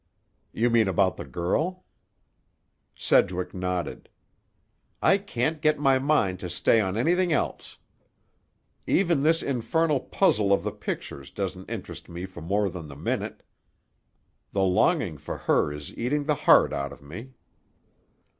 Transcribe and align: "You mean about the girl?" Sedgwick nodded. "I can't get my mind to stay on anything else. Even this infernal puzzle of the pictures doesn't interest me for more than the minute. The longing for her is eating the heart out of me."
"You 0.51 0.71
mean 0.71 0.87
about 0.87 1.17
the 1.17 1.25
girl?" 1.25 1.85
Sedgwick 2.95 3.53
nodded. 3.53 4.09
"I 4.99 5.19
can't 5.19 5.61
get 5.61 5.77
my 5.77 5.99
mind 5.99 6.39
to 6.39 6.49
stay 6.49 6.81
on 6.81 6.97
anything 6.97 7.31
else. 7.31 7.77
Even 8.87 9.21
this 9.21 9.43
infernal 9.43 9.99
puzzle 9.99 10.51
of 10.51 10.63
the 10.63 10.71
pictures 10.71 11.29
doesn't 11.29 11.69
interest 11.69 12.09
me 12.09 12.25
for 12.25 12.41
more 12.41 12.67
than 12.67 12.87
the 12.87 12.95
minute. 12.95 13.43
The 14.53 14.63
longing 14.63 15.19
for 15.19 15.37
her 15.37 15.71
is 15.71 15.93
eating 15.95 16.23
the 16.23 16.33
heart 16.49 16.73
out 16.73 16.91
of 16.91 17.03
me." 17.03 17.33